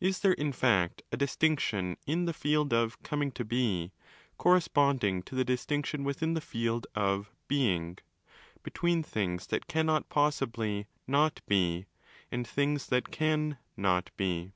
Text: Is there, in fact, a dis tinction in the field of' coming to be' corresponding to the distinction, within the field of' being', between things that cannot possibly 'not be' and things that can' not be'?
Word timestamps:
Is 0.00 0.20
there, 0.20 0.32
in 0.32 0.52
fact, 0.52 1.02
a 1.12 1.18
dis 1.18 1.36
tinction 1.36 1.98
in 2.06 2.24
the 2.24 2.32
field 2.32 2.72
of' 2.72 3.02
coming 3.02 3.30
to 3.32 3.44
be' 3.44 3.92
corresponding 4.38 5.22
to 5.24 5.34
the 5.34 5.44
distinction, 5.44 6.02
within 6.02 6.32
the 6.32 6.40
field 6.40 6.86
of' 6.94 7.30
being', 7.46 7.98
between 8.62 9.02
things 9.02 9.48
that 9.48 9.66
cannot 9.66 10.08
possibly 10.08 10.86
'not 11.06 11.42
be' 11.46 11.84
and 12.32 12.48
things 12.48 12.86
that 12.86 13.10
can' 13.10 13.58
not 13.92 14.10
be'? 14.16 14.54